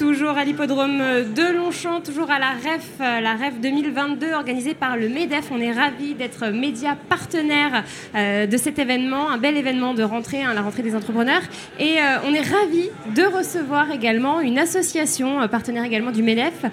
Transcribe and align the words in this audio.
Toujours 0.00 0.38
à 0.38 0.46
l'hippodrome 0.46 0.96
de 0.96 1.54
Longchamp, 1.54 2.00
toujours 2.00 2.30
à 2.30 2.38
la 2.38 2.52
REF, 2.52 2.88
la 3.00 3.34
REF 3.34 3.60
2022 3.60 4.32
organisée 4.32 4.72
par 4.72 4.96
le 4.96 5.10
MEDEF. 5.10 5.50
On 5.50 5.60
est 5.60 5.72
ravis 5.72 6.14
d'être 6.14 6.46
média 6.46 6.96
partenaire 7.10 7.84
euh, 8.14 8.46
de 8.46 8.56
cet 8.56 8.78
événement, 8.78 9.28
un 9.28 9.36
bel 9.36 9.58
événement 9.58 9.92
de 9.92 10.02
rentrée, 10.02 10.42
hein, 10.42 10.54
la 10.54 10.62
rentrée 10.62 10.82
des 10.82 10.96
entrepreneurs. 10.96 11.42
Et 11.78 11.98
euh, 11.98 12.16
on 12.26 12.32
est 12.32 12.40
ravis 12.40 12.88
de 13.14 13.24
recevoir 13.24 13.90
également 13.90 14.40
une 14.40 14.58
association 14.58 15.42
euh, 15.42 15.48
partenaire 15.48 15.84
également 15.84 16.12
du 16.12 16.22
MEDEF, 16.22 16.64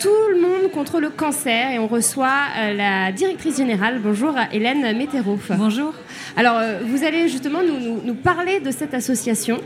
Tout 0.00 0.08
le 0.32 0.40
monde 0.40 0.72
contre 0.72 0.98
le 0.98 1.10
cancer. 1.10 1.70
Et 1.70 1.78
on 1.78 1.86
reçoit 1.86 2.32
la 2.76 3.12
directrice 3.12 3.58
générale. 3.58 4.00
Bonjour 4.02 4.34
Hélène 4.52 4.98
Météro. 4.98 5.38
Bonjour. 5.50 5.94
Alors 6.36 6.60
vous 6.84 7.04
allez 7.04 7.28
justement 7.28 7.60
nous, 7.62 8.00
nous 8.04 8.14
parler 8.14 8.58
de 8.58 8.72
cette 8.72 8.94
association. 8.94 9.58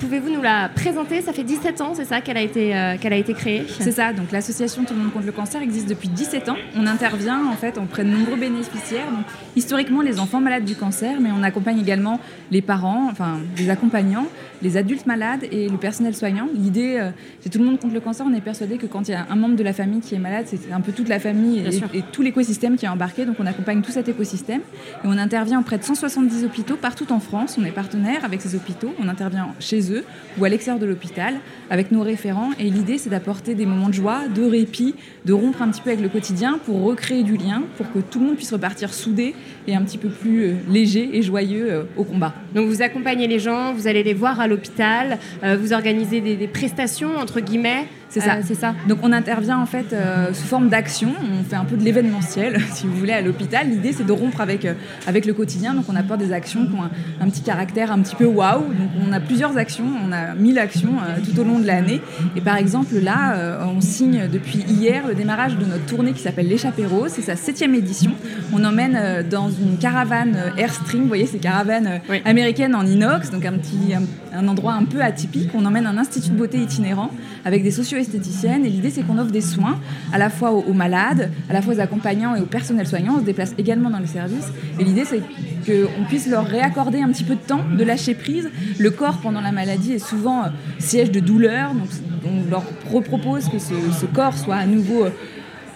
Pouvez-vous 0.00 0.30
nous 0.30 0.40
la 0.40 0.70
présenter? 0.74 1.20
Ça 1.20 1.34
fait 1.34 1.42
17 1.42 1.82
ans, 1.82 1.92
c'est 1.94 2.06
ça 2.06 2.22
qu'elle 2.22 2.38
a 2.38 2.42
été 2.42 2.53
euh, 2.56 2.96
qu'elle 2.98 3.12
a 3.12 3.16
été 3.16 3.34
créée. 3.34 3.64
C'est 3.80 3.92
ça, 3.92 4.12
donc 4.12 4.32
l'association 4.32 4.84
Tout 4.84 4.94
le 4.94 5.00
monde 5.00 5.12
contre 5.12 5.26
le 5.26 5.32
cancer 5.32 5.62
existe 5.62 5.88
depuis 5.88 6.08
17 6.08 6.48
ans. 6.48 6.56
On 6.76 6.86
intervient 6.86 7.46
en 7.46 7.54
fait 7.54 7.78
auprès 7.78 8.04
de 8.04 8.10
nombreux 8.10 8.36
bénéficiaires, 8.36 9.10
donc 9.10 9.24
historiquement 9.56 10.02
les 10.02 10.20
enfants 10.20 10.40
malades 10.40 10.64
du 10.64 10.74
cancer, 10.74 11.20
mais 11.20 11.30
on 11.36 11.42
accompagne 11.42 11.78
également 11.78 12.20
les 12.50 12.62
parents, 12.62 13.08
enfin 13.10 13.38
les 13.56 13.70
accompagnants, 13.70 14.26
les 14.62 14.76
adultes 14.76 15.06
malades 15.06 15.44
et 15.50 15.68
le 15.68 15.76
personnel 15.76 16.14
soignant. 16.14 16.48
L'idée, 16.54 16.96
euh, 16.98 17.10
c'est 17.40 17.50
Tout 17.50 17.58
le 17.58 17.64
monde 17.64 17.78
contre 17.78 17.94
le 17.94 18.00
cancer, 18.00 18.26
on 18.28 18.34
est 18.34 18.40
persuadé 18.40 18.76
que 18.76 18.86
quand 18.86 19.08
il 19.08 19.12
y 19.12 19.14
a 19.14 19.26
un 19.28 19.36
membre 19.36 19.56
de 19.56 19.62
la 19.62 19.72
famille 19.72 20.00
qui 20.00 20.14
est 20.14 20.18
malade, 20.18 20.46
c'est 20.46 20.72
un 20.72 20.80
peu 20.80 20.92
toute 20.92 21.08
la 21.08 21.18
famille 21.18 21.60
et, 21.60 21.98
et, 21.98 22.02
tout 22.12 22.22
l'écosystème 22.22 22.76
qui 22.76 22.84
est 22.84 22.88
embarqué, 22.88 23.26
donc 23.26 23.36
on 23.38 23.46
accompagne 23.46 23.82
tout 23.82 23.92
cet 23.92 24.08
écosystème 24.08 24.60
et 24.60 25.06
on 25.06 25.18
intervient 25.18 25.60
auprès 25.60 25.78
de 25.78 25.84
170 25.84 26.44
hôpitaux 26.44 26.76
partout 26.76 27.12
en 27.12 27.20
France. 27.20 27.56
On 27.60 27.64
est 27.64 27.70
partenaire 27.70 28.24
avec 28.24 28.40
ces 28.40 28.54
hôpitaux, 28.54 28.94
on 29.02 29.08
intervient 29.08 29.48
chez 29.60 29.92
eux 29.92 30.04
ou 30.38 30.44
à 30.44 30.48
l'extérieur 30.48 30.80
de 30.80 30.86
l'hôpital 30.86 31.34
avec 31.70 31.90
nos 31.90 32.02
référents 32.02 32.33
et 32.58 32.70
l'idée, 32.70 32.98
c'est 32.98 33.10
d'apporter 33.10 33.54
des 33.54 33.66
moments 33.66 33.88
de 33.88 33.94
joie, 33.94 34.28
de 34.28 34.42
répit, 34.42 34.94
de 35.24 35.32
rompre 35.32 35.62
un 35.62 35.68
petit 35.68 35.80
peu 35.80 35.90
avec 35.90 36.02
le 36.02 36.08
quotidien 36.08 36.58
pour 36.64 36.82
recréer 36.82 37.22
du 37.22 37.36
lien, 37.36 37.62
pour 37.76 37.90
que 37.92 37.98
tout 37.98 38.20
le 38.20 38.26
monde 38.26 38.36
puisse 38.36 38.52
repartir 38.52 38.92
soudé 38.92 39.34
et 39.66 39.74
un 39.74 39.82
petit 39.82 39.98
peu 39.98 40.08
plus 40.08 40.44
euh, 40.44 40.54
léger 40.68 41.16
et 41.16 41.22
joyeux 41.22 41.70
euh, 41.70 41.82
au 41.96 42.04
combat. 42.04 42.34
Donc 42.54 42.68
vous 42.68 42.82
accompagnez 42.82 43.26
les 43.26 43.38
gens, 43.38 43.72
vous 43.72 43.86
allez 43.86 44.02
les 44.02 44.14
voir 44.14 44.40
à 44.40 44.46
l'hôpital, 44.46 45.18
euh, 45.42 45.56
vous 45.56 45.72
organisez 45.72 46.20
des, 46.20 46.36
des 46.36 46.48
prestations, 46.48 47.16
entre 47.16 47.40
guillemets, 47.40 47.86
c'est 48.08 48.20
ça. 48.20 48.38
c'est 48.42 48.54
ça. 48.54 48.74
Donc 48.88 48.98
on 49.02 49.12
intervient 49.12 49.58
en 49.58 49.66
fait 49.66 49.92
euh, 49.92 50.32
sous 50.32 50.46
forme 50.46 50.68
d'action. 50.68 51.12
On 51.22 51.44
fait 51.44 51.56
un 51.56 51.64
peu 51.64 51.76
de 51.76 51.82
l'événementiel, 51.82 52.60
si 52.72 52.86
vous 52.86 52.96
voulez, 52.96 53.12
à 53.12 53.20
l'hôpital. 53.20 53.68
L'idée 53.68 53.92
c'est 53.92 54.06
de 54.06 54.12
rompre 54.12 54.40
avec, 54.40 54.64
euh, 54.64 54.74
avec 55.06 55.26
le 55.26 55.34
quotidien. 55.34 55.74
Donc 55.74 55.86
on 55.88 55.96
apporte 55.96 56.20
des 56.20 56.32
actions 56.32 56.66
qui 56.66 56.72
ont 56.74 56.84
un, 57.20 57.28
petit 57.28 57.42
caractère 57.42 57.90
un 57.90 58.00
petit 58.00 58.14
peu 58.14 58.26
waouh. 58.26 58.62
Donc 58.62 58.90
on 59.06 59.12
a 59.12 59.20
plusieurs 59.20 59.56
actions. 59.56 59.86
On 60.04 60.12
a 60.12 60.34
1000 60.34 60.58
actions 60.58 60.94
euh, 60.94 61.20
tout 61.24 61.38
au 61.40 61.44
long 61.44 61.58
de 61.58 61.66
l'année. 61.66 62.00
Et 62.36 62.40
par 62.40 62.56
exemple 62.56 62.94
là, 62.98 63.58
on 63.74 63.80
signe 63.80 64.28
depuis 64.32 64.58
hier 64.68 65.06
le 65.06 65.14
démarrage 65.14 65.56
de 65.56 65.64
notre 65.64 65.84
tournée 65.86 66.12
qui 66.12 66.20
s'appelle 66.20 66.48
l'échappée 66.48 66.86
rose. 66.86 67.10
C'est 67.10 67.22
sa 67.22 67.36
septième 67.36 67.74
édition. 67.74 68.12
On 68.52 68.64
emmène 68.64 69.24
dans 69.28 69.50
une 69.50 69.78
caravane 69.78 70.36
Airstream. 70.56 71.02
Vous 71.02 71.08
voyez 71.08 71.26
ces 71.26 71.38
caravanes 71.38 72.00
américaines 72.24 72.74
en 72.74 72.86
inox, 72.86 73.30
donc 73.30 73.44
un 73.44 73.52
petit 73.52 73.94
un, 74.32 74.48
endroit 74.48 74.74
un 74.74 74.84
peu 74.84 75.00
atypique. 75.02 75.50
On 75.54 75.64
emmène 75.64 75.86
un 75.86 75.98
institut 75.98 76.30
de 76.30 76.36
beauté 76.36 76.58
itinérant 76.58 77.10
avec 77.44 77.62
des 77.62 77.70
socio 77.70 77.93
esthéticienne. 77.98 78.64
Et 78.64 78.70
l'idée, 78.70 78.90
c'est 78.90 79.02
qu'on 79.02 79.18
offre 79.18 79.30
des 79.30 79.40
soins 79.40 79.78
à 80.12 80.18
la 80.18 80.30
fois 80.30 80.52
aux, 80.52 80.72
malades, 80.72 81.30
à 81.48 81.52
la 81.52 81.62
fois 81.62 81.74
aux 81.74 81.80
accompagnants 81.80 82.34
et 82.34 82.40
au 82.40 82.46
personnel 82.46 82.86
soignant. 82.86 83.14
On 83.16 83.20
se 83.20 83.24
déplace 83.24 83.54
également 83.58 83.90
dans 83.90 83.98
le 83.98 84.06
service. 84.06 84.46
Et 84.78 84.84
l'idée, 84.84 85.04
c'est 85.04 85.20
qu'on 85.66 86.04
puisse 86.04 86.28
leur 86.28 86.44
réaccorder 86.46 87.00
un 87.00 87.08
petit 87.08 87.24
peu 87.24 87.34
de 87.34 87.40
temps, 87.40 87.62
de 87.76 87.84
lâcher 87.84 88.14
prise. 88.14 88.50
Le 88.78 88.90
corps, 88.90 89.18
pendant 89.18 89.40
la 89.40 89.52
maladie, 89.52 89.92
est 89.92 89.98
souvent 89.98 90.44
euh, 90.44 90.48
siège 90.78 91.10
de 91.10 91.20
douleur. 91.20 91.72
Donc, 91.74 91.88
on 92.26 92.50
leur 92.50 92.62
propose 93.02 93.48
que 93.48 93.58
ce, 93.58 93.74
ce 93.98 94.06
corps 94.06 94.36
soit 94.36 94.56
à 94.56 94.66
nouveau 94.66 95.04
euh, 95.04 95.10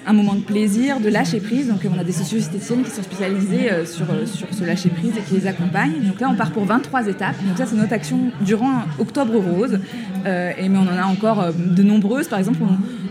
un 0.08 0.14
moment 0.14 0.34
de 0.34 0.40
plaisir, 0.40 1.00
de 1.00 1.08
lâcher 1.10 1.38
prise. 1.38 1.68
Donc 1.68 1.80
on 1.94 1.98
a 1.98 2.02
des 2.02 2.12
socio-esthéticiennes 2.12 2.82
qui 2.82 2.90
sont 2.90 3.02
spécialisées 3.02 3.70
euh, 3.70 3.84
sur, 3.84 4.06
euh, 4.10 4.24
sur 4.24 4.48
ce 4.52 4.64
lâcher 4.64 4.88
prise 4.88 5.12
et 5.16 5.20
qui 5.20 5.34
les 5.34 5.46
accompagnent. 5.46 6.02
Donc 6.02 6.18
là 6.18 6.28
on 6.30 6.34
part 6.34 6.50
pour 6.50 6.64
23 6.64 7.06
étapes. 7.08 7.36
Donc 7.46 7.58
ça 7.58 7.66
c'est 7.66 7.76
notre 7.76 7.92
action 7.92 8.32
durant 8.40 8.84
Octobre 8.98 9.36
Rose. 9.36 9.78
Euh, 10.26 10.52
et, 10.58 10.68
mais 10.68 10.78
on 10.78 10.88
en 10.88 10.98
a 10.98 11.04
encore 11.04 11.52
de 11.52 11.82
nombreuses. 11.82 12.26
Par 12.26 12.38
exemple, 12.38 12.58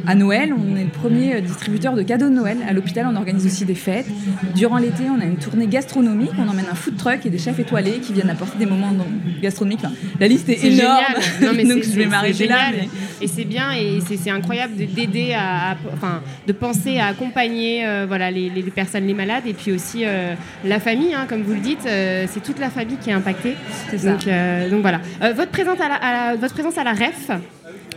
à 0.07 0.15
Noël, 0.15 0.53
on 0.53 0.75
est 0.77 0.85
le 0.85 0.89
premier 0.89 1.41
distributeur 1.41 1.93
de 1.93 2.01
cadeaux 2.01 2.29
de 2.29 2.33
Noël. 2.33 2.57
À 2.67 2.73
l'hôpital, 2.73 3.05
on 3.11 3.15
organise 3.15 3.45
aussi 3.45 3.65
des 3.65 3.75
fêtes. 3.75 4.07
Durant 4.55 4.77
l'été, 4.77 5.03
on 5.09 5.19
a 5.19 5.25
une 5.25 5.37
tournée 5.37 5.67
gastronomique. 5.67 6.31
On 6.39 6.47
emmène 6.47 6.67
un 6.71 6.75
food 6.75 6.95
truck 6.97 7.25
et 7.25 7.29
des 7.29 7.37
chefs 7.37 7.59
étoilés 7.59 7.99
qui 7.99 8.13
viennent 8.13 8.29
apporter 8.29 8.57
des 8.57 8.65
moments 8.65 8.93
gastronomiques. 9.41 9.81
la 10.19 10.27
liste 10.27 10.47
est, 10.49 10.63
énorme. 10.63 11.03
Non, 11.41 11.51
mais 11.55 11.63
Donc 11.67 11.83
je 11.83 11.91
vais 11.91 12.05
m'arrêter 12.05 12.47
là. 12.47 12.71
Et 13.19 13.27
c'est 13.27 13.43
bien 13.43 13.71
et 13.73 13.99
c'est 14.01 14.29
incroyable 14.29 14.75
d'aider 14.75 15.33
à, 15.33 15.75
enfin, 15.93 16.21
de 16.45 16.53
penser 16.53 16.99
à 16.99 17.07
accompagner 17.07 17.85
euh, 17.85 18.05
voilà, 18.07 18.31
les, 18.31 18.49
personnes, 18.73 19.07
les 19.07 19.13
malades, 19.13 19.43
et 19.47 19.53
puis 19.53 19.71
aussi 19.71 20.03
euh, 20.03 20.33
la 20.63 20.79
famille, 20.79 21.13
hein, 21.13 21.25
comme 21.27 21.41
vous 21.41 21.53
le 21.53 21.59
dites, 21.59 21.85
euh, 21.87 22.25
c'est 22.29 22.43
toute 22.43 22.59
la 22.59 22.69
famille 22.69 22.97
qui 22.97 23.09
est 23.09 23.13
impactée. 23.13 23.55
Donc, 24.03 24.27
donc, 24.69 24.81
voilà. 24.81 25.01
votre, 25.33 25.51
présence 25.51 25.79
à 25.81 25.89
la, 25.89 26.35
votre 26.35 26.53
présence 26.53 26.77
à 26.77 26.83
la 26.83 26.93
REF, 26.93 27.31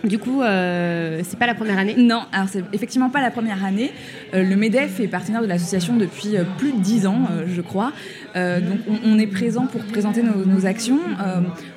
du 0.04 0.19
coup, 0.19 0.42
euh, 0.42 1.20
c'est 1.25 1.38
pas 1.38 1.47
la 1.47 1.54
première 1.54 1.78
année 1.78 1.94
Non, 1.97 2.22
alors 2.32 2.48
c'est 2.48 2.64
effectivement 2.72 3.10
pas 3.10 3.20
la 3.20 3.31
première 3.31 3.64
année. 3.64 3.92
le 4.32 4.54
MEDEF 4.54 5.00
est 5.00 5.08
partenaire 5.08 5.42
de 5.42 5.47
l'association 5.47 5.97
depuis 5.97 6.36
plus 6.58 6.72
de 6.72 6.78
dix 6.78 7.06
ans, 7.06 7.28
je 7.47 7.60
crois. 7.60 7.92
Donc 8.34 8.78
on, 9.04 9.18
est 9.18 9.26
présent 9.26 9.66
pour 9.66 9.82
présenter 9.84 10.22
nos, 10.22 10.44
nos 10.44 10.66
actions. 10.66 10.98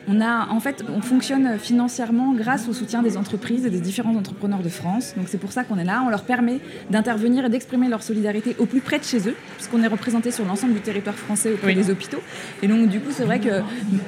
On 0.07 0.19
a, 0.19 0.49
en 0.49 0.59
fait, 0.59 0.83
on 0.93 1.01
fonctionne 1.01 1.57
financièrement 1.57 2.33
grâce 2.33 2.67
au 2.67 2.73
soutien 2.73 3.01
des 3.01 3.15
entreprises 3.15 3.65
et 3.65 3.69
des 3.69 3.79
différents 3.79 4.15
entrepreneurs 4.15 4.61
de 4.61 4.69
France. 4.69 5.13
Donc 5.15 5.27
c'est 5.29 5.37
pour 5.37 5.51
ça 5.51 5.63
qu'on 5.63 5.77
est 5.77 5.85
là. 5.85 6.03
On 6.05 6.09
leur 6.09 6.23
permet 6.23 6.59
d'intervenir 6.89 7.45
et 7.45 7.49
d'exprimer 7.49 7.87
leur 7.87 8.03
solidarité 8.03 8.55
au 8.59 8.65
plus 8.65 8.81
près 8.81 8.99
de 8.99 9.03
chez 9.03 9.29
eux, 9.29 9.35
puisqu'on 9.55 9.81
est 9.83 9.87
représenté 9.87 10.31
sur 10.31 10.45
l'ensemble 10.45 10.73
du 10.73 10.81
territoire 10.81 11.15
français 11.15 11.53
auprès 11.53 11.73
des 11.73 11.89
hôpitaux. 11.89 12.21
Et 12.61 12.67
donc 12.67 12.89
du 12.89 12.99
coup, 12.99 13.11
c'est 13.11 13.23
vrai 13.23 13.39
que 13.39 13.61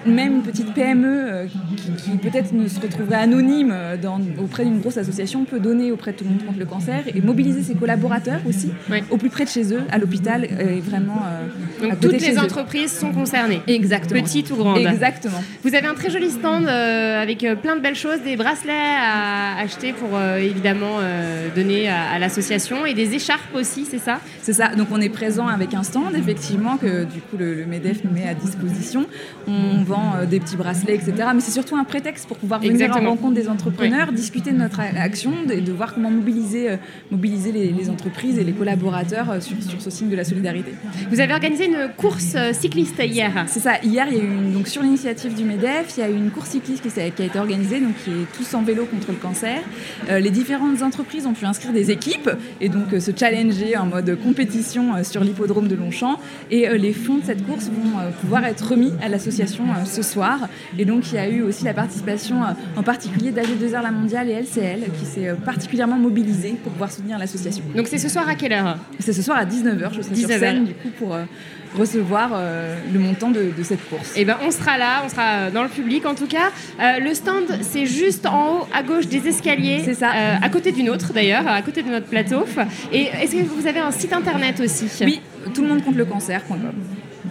même 0.06 0.36
une 0.36 0.42
petite 0.42 0.74
PME 0.74 1.08
euh, 1.08 1.46
qui, 1.98 2.12
peut-être 2.18 2.54
ne 2.54 2.68
se 2.68 2.80
retrouverait 2.80 3.16
anonyme 3.16 3.72
euh, 3.72 3.98
dans, 3.98 4.20
auprès 4.42 4.66
d'une 4.66 4.80
grosse 4.80 4.98
association 4.98 5.46
peut 5.46 5.60
donner 5.60 5.92
auprès 5.92 6.12
de 6.12 6.18
tout 6.18 6.24
le 6.26 6.32
monde 6.32 6.46
contre 6.46 6.60
le 6.60 6.66
cancer 6.66 7.04
et 7.08 7.22
mobiliser 7.22 7.64
ses 7.64 7.76
collaborateurs 7.76 8.42
aussi 8.48 8.72
au 9.10 9.18
plus 9.18 9.30
près 9.30 9.46
de 9.46 9.50
chez 9.50 9.74
eux, 9.74 9.82
à 9.92 9.98
l'hôpital 9.98 10.46
et 10.46 10.80
vraiment. 10.82 11.22
Euh, 11.82 11.90
donc 11.90 12.00
toutes 12.00 12.22
les 12.22 12.35
entreprises 12.40 12.92
sont 12.92 13.12
concernées. 13.12 13.62
Exactement. 13.68 14.22
Petites 14.22 14.52
ou 14.52 14.56
grandes. 14.56 14.78
Exactement. 14.78 15.44
Vous 15.64 15.76
avez 15.76 15.88
un 15.88 15.94
très 15.94 16.10
joli 16.10 16.30
stand 16.30 16.68
euh, 16.68 17.22
avec 17.22 17.44
euh, 17.44 17.56
plein 17.56 17.76
de 17.76 17.82
belles 17.82 17.96
choses, 17.96 18.22
des 18.22 18.36
bracelets 18.36 18.72
à 18.74 19.60
acheter 19.60 19.94
pour 19.94 20.10
euh, 20.14 20.38
évidemment 20.38 21.00
donner 21.56 21.90
à, 21.90 22.20
l'association 22.20 22.86
et 22.86 22.94
des 22.94 23.14
écharpes 23.14 23.54
aussi, 23.54 23.86
c'est 23.86 24.00
ça? 24.00 24.20
C'est 24.42 24.54
ça. 24.54 24.76
Donc 24.76 24.88
on 24.92 25.02
est 25.02 25.10
présent 25.10 25.48
avec 25.48 25.74
un 25.74 25.84
stand, 25.84 26.16
effectivement, 26.16 26.78
que 26.78 27.04
du 27.04 27.20
coup 27.20 27.38
le, 27.38 27.66
MEDEF 27.66 28.04
nous 28.04 28.12
met 28.12 28.28
à 28.28 28.34
disposition. 28.34 29.06
On 29.48 29.84
vend 29.84 30.26
des 30.30 30.40
petits 30.40 30.56
bracelets, 30.56 30.96
etc. 30.96 31.14
Mais 31.34 31.42
c'est 31.42 31.52
surtout 31.52 31.76
un 31.76 31.84
prétexte 31.84 32.28
pour 32.28 32.38
pouvoir 32.38 32.60
venir 32.60 32.96
en 32.96 33.10
rencontre 33.10 33.34
des 33.34 33.50
entrepreneurs, 33.50 34.12
discuter 34.12 34.52
de 34.52 34.58
notre 34.58 34.80
action, 34.80 35.32
de, 35.48 35.60
de 35.60 35.72
voir 35.72 35.94
comment 35.94 36.12
mobiliser, 36.12 36.78
mobiliser 37.12 37.52
les, 37.52 37.90
entreprises 37.90 38.40
et 38.40 38.44
les 38.44 38.54
collaborateurs 38.54 39.42
sur, 39.42 39.62
sur, 39.62 39.82
ce 39.82 39.90
signe 39.90 40.10
de 40.10 40.16
la 40.16 40.24
solidarité. 40.24 40.74
Vous 41.10 41.20
avez 41.20 41.34
organisé 41.34 41.66
une 41.66 41.90
course 41.96 42.25
cycliste 42.54 43.02
hier. 43.04 43.46
C'est 43.48 43.60
ça. 43.60 43.80
Hier, 43.84 44.08
il 44.10 44.18
y 44.18 44.22
a 44.22 44.24
eu 44.24 44.28
une, 44.28 44.54
donc 44.54 44.68
sur 44.68 44.82
l'initiative 44.82 45.36
du 45.36 45.44
MEDEF, 45.44 45.94
il 45.98 46.00
y 46.00 46.04
a 46.04 46.10
eu 46.10 46.16
une 46.16 46.32
course 46.32 46.50
cycliste 46.50 46.82
qui, 46.82 47.00
a 47.00 47.06
été 47.06 47.30
organisée, 47.38 47.80
donc 47.80 47.94
qui 48.04 48.12
est 48.12 48.38
tous 48.38 48.54
en 48.54 48.64
vélo 48.64 48.86
contre 48.86 49.12
le 49.12 49.18
cancer. 49.18 49.60
Euh, 50.10 50.20
les 50.20 50.32
différentes 50.32 50.82
entreprises 50.82 51.26
ont 51.26 51.34
pu 51.34 51.46
inscrire 51.46 51.74
des 51.74 51.92
équipes 51.92 52.30
et 52.62 52.70
donc 52.70 52.94
euh, 52.94 53.00
se 53.00 53.12
challenger 53.16 53.78
en 53.78 53.86
mode 53.86 54.18
compétition 54.22 54.96
euh, 54.96 55.04
sur 55.04 55.24
l'hippodrome 55.24 55.68
de 55.68 55.76
Longchamp. 55.76 56.20
Et 56.52 56.68
les 56.78 56.94
fonds 56.94 57.18
de 57.18 57.26
cette 57.26 57.46
course 57.46 57.66
vont 57.66 58.12
pouvoir 58.22 58.46
être 58.46 58.70
remis 58.70 58.94
à 59.02 59.10
l'association 59.10 59.66
ce 59.86 60.02
soir. 60.02 60.48
Et 60.78 60.86
donc 60.86 61.12
il 61.12 61.16
y 61.16 61.18
a 61.18 61.30
eu 61.30 61.42
aussi 61.42 61.64
la 61.64 61.74
participation 61.74 62.42
en 62.76 62.84
particulier 62.84 63.32
d'AG2R 63.32 63.82
La 63.82 63.92
Mondiale 63.92 64.30
et 64.30 64.34
LCL 64.34 64.86
qui 65.00 65.06
s'est 65.06 65.34
particulièrement 65.46 65.98
mobilisée 65.98 66.56
pour 66.64 66.72
pouvoir 66.72 66.92
soutenir 66.92 67.18
l'association. 67.18 67.64
Donc 67.76 67.88
c'est 67.88 67.98
ce 67.98 68.10
soir 68.10 68.28
à 68.28 68.36
quelle 68.36 68.54
heure? 68.54 68.78
C'est 69.00 69.14
ce 69.14 69.22
soir 69.22 69.38
à 69.38 69.46
19h, 69.46 69.94
je 69.94 70.02
serai 70.02 70.16
sur 70.16 70.30
scène 70.30 70.66
du 70.66 70.74
coup 70.74 70.90
pour 70.98 71.18
recevoir 71.78 72.32
le 72.94 73.00
montant 73.00 73.32
de, 73.32 73.52
cette 73.64 73.88
course. 73.90 74.16
Et 74.16 74.22
eh 74.22 74.26
ben 74.26 74.38
on 74.46 74.52
sera 74.52 74.78
là, 74.78 75.02
on 75.06 75.10
sera 75.10 75.52
dans 75.52 75.64
le 75.64 75.70
public 75.70 76.06
en 76.06 76.16
tout 76.16 76.28
cas. 76.28 76.52
Euh, 76.80 77.00
le 77.00 77.14
stand, 77.14 77.46
c'est 77.62 77.86
juste 77.86 78.26
en 78.26 78.50
haut 78.50 78.68
à 78.74 78.84
gauche 78.84 79.08
des 79.08 79.28
escaliers. 79.28 79.82
C'est 79.84 79.94
ça. 79.94 80.12
Euh, 80.12 80.36
à 80.42 80.50
côté 80.50 80.72
d'une 80.72 80.90
autre 80.90 81.14
d'ailleurs, 81.14 81.48
à 81.48 81.62
côté 81.62 81.84
de 81.84 81.90
notre 81.90 82.08
plateau. 82.08 82.46
Et 82.92 83.04
est-ce 83.04 83.36
que 83.36 83.44
vous 83.44 83.68
avez 83.68 83.80
un 83.80 83.92
site 83.92 84.14
internet 84.14 84.60
aussi? 84.60 84.88
Oui, 85.02 85.22
tout 85.54 85.62
le 85.62 85.68
monde 85.68 85.84
contre 85.84 85.98
le 85.98 86.06
cancer.com. 86.06 86.60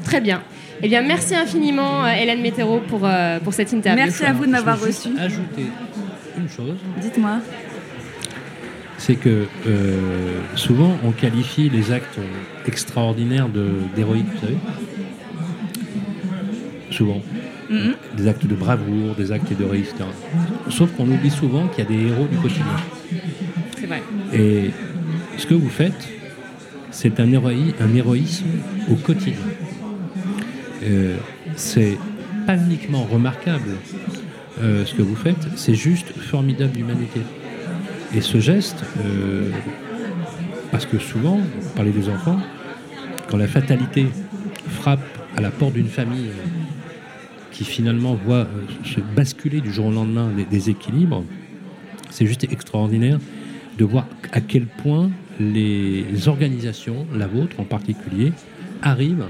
Très 0.05 0.21
bien. 0.21 0.43
Eh 0.83 0.89
bien, 0.89 1.03
merci 1.03 1.35
infiniment, 1.35 2.05
euh, 2.05 2.09
Hélène 2.09 2.43
Météro, 2.43 2.81
pour, 2.81 3.09
pour 3.43 3.55
cette 3.55 3.73
interview. 3.73 4.05
Merci 4.05 4.25
à 4.25 4.33
vous 4.33 4.45
de 4.45 4.51
m'avoir 4.51 4.81
reçu. 4.81 5.09
Ajouter 5.19 5.67
une 6.37 6.49
chose. 6.49 6.77
Dites-moi. 7.01 7.39
C'est 8.99 9.17
que 9.17 9.47
euh, 9.67 10.41
souvent 10.55 10.97
on 11.05 11.11
qualifie 11.11 11.69
les 11.69 11.93
actes 11.93 12.19
extraordinaires 12.67 13.49
d'héroïque, 13.95 14.27
vous 14.35 14.41
savez. 14.41 14.57
Souvent. 16.91 17.21
Mhm. 17.71 17.95
Des 18.17 18.29
actes 18.29 18.47
de 18.47 18.55
bravoure, 18.55 19.15
des 19.17 19.33
actes 19.33 19.53
d'héroïque, 19.53 19.87
etc. 19.87 20.05
Sauf 20.71 20.91
qu'on 20.93 21.09
oublie 21.11 21.31
souvent 21.31 21.67
qu'il 21.69 21.85
y 21.85 21.87
a 21.87 21.91
des 21.91 22.07
héros 22.09 22.27
du 22.31 22.37
quotidien. 22.37 22.65
C'est 23.79 23.87
vrai. 23.87 24.03
Et 24.33 24.71
ce 25.39 25.47
que 25.47 25.55
vous 25.55 25.69
faites, 25.71 26.09
c'est 26.91 27.19
un, 27.21 27.27
héroï- 27.33 27.75
un 27.81 27.93
héroïsme 27.95 28.47
au 28.91 28.95
quotidien. 28.95 29.35
Euh, 30.85 31.17
c'est 31.57 31.99
pas 32.47 32.57
uniquement 32.57 33.05
remarquable 33.05 33.71
euh, 34.63 34.85
ce 34.85 34.95
que 34.95 35.03
vous 35.03 35.17
faites, 35.17 35.49
c'est 35.57 35.75
juste 35.75 36.09
formidable 36.17 36.73
d'humanité. 36.73 37.21
Et 38.13 38.21
ce 38.21 38.39
geste, 38.39 38.85
euh, 39.05 39.51
parce 40.71 40.87
que 40.87 40.99
souvent, 40.99 41.37
vous 41.39 41.71
parlez 41.75 41.93
des 41.93 42.09
enfants, 42.09 42.39
quand 43.29 43.37
la 43.37 43.49
fatalité 43.49 44.07
frappe 44.69 45.01
à 45.37 45.41
la 45.41 45.51
porte 45.51 45.75
d'une 45.75 45.89
famille 45.89 46.31
qui 47.51 47.65
finalement 47.65 48.15
voit 48.15 48.47
euh, 48.47 48.47
se 48.85 49.01
basculer 49.01 49.61
du 49.61 49.73
jour 49.73 49.87
au 49.87 49.93
lendemain 49.93 50.31
des, 50.37 50.45
des 50.45 50.71
équilibres, 50.71 51.25
c'est 52.11 52.27
juste 52.27 52.45
extraordinaire 52.45 53.19
de 53.79 53.85
voir 53.85 54.07
à 54.33 54.41
quel 54.41 54.67
point 54.67 55.11
les 55.41 56.29
organisations, 56.29 57.07
la 57.15 57.27
vôtre 57.27 57.59
en 57.59 57.65
particulier, 57.65 58.33
arrivent 58.83 59.27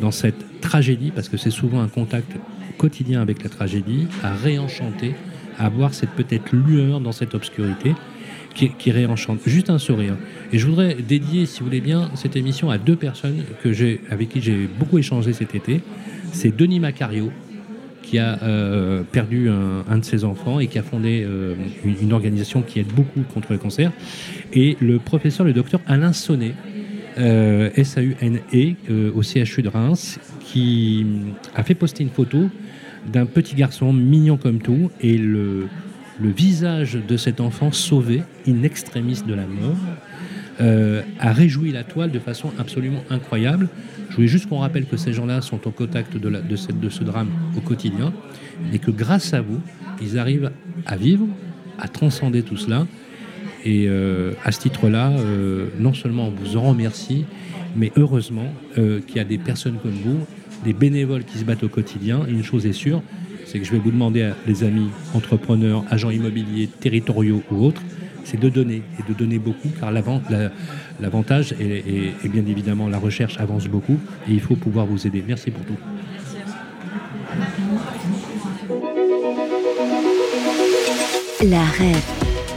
dans 0.00 0.10
cette 0.10 0.60
tragédie, 0.60 1.12
parce 1.14 1.28
que 1.28 1.36
c'est 1.36 1.50
souvent 1.50 1.80
un 1.80 1.88
contact 1.88 2.32
quotidien 2.76 3.20
avec 3.20 3.42
la 3.42 3.50
tragédie, 3.50 4.06
à 4.22 4.34
réenchanter, 4.34 5.14
avoir 5.58 5.94
cette 5.94 6.10
peut-être 6.10 6.52
lueur 6.52 7.00
dans 7.00 7.12
cette 7.12 7.34
obscurité 7.34 7.94
qui, 8.54 8.90
réenchante. 8.90 9.38
Juste 9.46 9.70
un 9.70 9.78
sourire. 9.78 10.16
Et 10.52 10.58
je 10.58 10.66
voudrais 10.66 10.94
dédier, 10.94 11.46
si 11.46 11.60
vous 11.60 11.66
voulez 11.66 11.80
bien, 11.80 12.10
cette 12.16 12.34
émission 12.34 12.70
à 12.70 12.78
deux 12.78 12.96
personnes 12.96 13.44
que 13.62 13.72
j'ai, 13.72 14.00
avec 14.10 14.30
qui 14.30 14.40
j'ai 14.40 14.66
beaucoup 14.66 14.98
échangé 14.98 15.32
cet 15.32 15.54
été. 15.54 15.80
C'est 16.32 16.56
Denis 16.56 16.80
Macario, 16.80 17.30
qui 18.02 18.18
a 18.18 18.42
euh, 18.42 19.02
perdu 19.04 19.48
un, 19.48 19.98
de 19.98 20.04
ses 20.04 20.24
enfants 20.24 20.58
et 20.58 20.66
qui 20.66 20.78
a 20.78 20.82
fondé 20.82 21.24
euh, 21.24 21.54
une, 21.84 21.94
une 22.02 22.12
organisation 22.12 22.62
qui 22.62 22.80
aide 22.80 22.88
beaucoup 22.88 23.20
contre 23.32 23.52
le 23.52 23.58
cancer, 23.58 23.92
et 24.52 24.76
le 24.80 24.98
professeur, 24.98 25.46
le 25.46 25.52
docteur 25.52 25.80
Alain 25.86 26.12
Sonnet, 26.12 26.54
euh, 27.18 27.70
S-A-U-N-E, 27.74 28.74
euh, 28.90 29.10
au 29.12 29.22
CHU 29.22 29.62
de 29.62 29.68
Reims, 29.68 30.20
qui 30.40 31.04
a 31.54 31.64
fait 31.64 31.74
poster 31.74 32.04
une 32.04 32.10
photo 32.10 32.48
d'un 33.10 33.26
petit 33.26 33.54
garçon 33.54 33.92
mignon 33.92 34.36
comme 34.36 34.60
tout, 34.60 34.90
et 35.00 35.18
le, 35.18 35.68
visage 36.20 36.98
de 37.06 37.16
cet 37.16 37.40
enfant 37.40 37.70
sauvé, 37.72 38.22
in 38.46 38.62
extremis 38.64 39.22
de 39.26 39.34
la 39.34 39.46
mort, 39.46 39.76
euh, 40.60 41.02
a 41.20 41.32
réjoui 41.32 41.70
la 41.70 41.84
toile 41.84 42.10
de 42.10 42.18
façon 42.18 42.52
absolument 42.58 43.04
incroyable. 43.10 43.68
Je 44.10 44.16
voulais 44.16 44.26
juste 44.26 44.48
qu'on 44.48 44.58
rappelle 44.58 44.86
que 44.86 44.96
ces 44.96 45.12
gens-là 45.12 45.40
sont 45.42 45.68
au 45.68 45.70
contact 45.70 46.16
de, 46.16 46.28
la- 46.28 46.40
de 46.40 46.56
ce 46.56 47.04
drame 47.04 47.28
au 47.56 47.60
quotidien 47.60 48.12
et 48.72 48.80
que 48.80 48.90
grâce 48.90 49.32
à 49.32 49.40
vous, 49.40 49.60
ils 50.02 50.18
arrivent 50.18 50.50
à 50.86 50.96
vivre, 50.96 51.26
à 51.78 51.86
transcender 51.86 52.42
tout 52.42 52.56
cela. 52.56 52.86
Et 53.64 53.86
euh, 53.88 54.32
à 54.44 54.52
ce 54.52 54.60
titre-là, 54.60 55.10
euh, 55.10 55.66
non 55.78 55.92
seulement 55.94 56.28
on 56.28 56.30
vous 56.30 56.56
en 56.56 56.62
remercie, 56.62 57.24
mais 57.76 57.90
heureusement 57.96 58.46
euh, 58.78 59.00
qu'il 59.06 59.16
y 59.16 59.20
a 59.20 59.24
des 59.24 59.38
personnes 59.38 59.78
comme 59.82 59.92
vous, 60.04 60.18
des 60.64 60.72
bénévoles 60.72 61.24
qui 61.24 61.38
se 61.38 61.44
battent 61.44 61.64
au 61.64 61.68
quotidien. 61.68 62.20
Et 62.28 62.32
une 62.32 62.44
chose 62.44 62.66
est 62.66 62.72
sûre, 62.72 63.02
c'est 63.44 63.58
que 63.58 63.64
je 63.64 63.72
vais 63.72 63.78
vous 63.78 63.90
demander 63.90 64.22
à 64.22 64.36
les 64.46 64.64
amis 64.64 64.88
entrepreneurs, 65.14 65.84
agents 65.90 66.10
immobiliers, 66.10 66.68
territoriaux 66.80 67.42
ou 67.50 67.64
autres, 67.64 67.82
c'est 68.24 68.38
de 68.38 68.48
donner 68.48 68.82
et 68.98 69.12
de 69.12 69.16
donner 69.16 69.38
beaucoup, 69.38 69.70
car 69.80 69.90
l'avant- 69.90 70.22
la- 70.30 70.50
l'avantage 71.00 71.52
est- 71.58 72.12
est 72.24 72.28
bien 72.28 72.44
évidemment 72.46 72.88
la 72.88 72.98
recherche 72.98 73.38
avance 73.40 73.66
beaucoup 73.68 73.98
et 74.28 74.32
il 74.32 74.40
faut 74.40 74.56
pouvoir 74.56 74.84
vous 74.86 75.06
aider. 75.06 75.24
Merci 75.26 75.50
pour 75.50 75.64
tout. 75.64 75.76
La 81.44 81.62
REF, 81.64 82.17